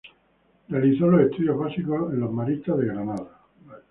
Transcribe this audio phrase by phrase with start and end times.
[0.69, 3.39] Realizó los estudios básicos en los Maristas de Granada.